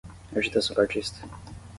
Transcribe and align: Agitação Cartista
Agitação 0.35 0.73
Cartista 0.75 1.19